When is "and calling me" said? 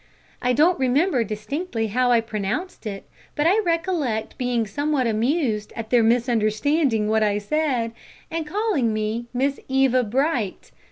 8.31-9.27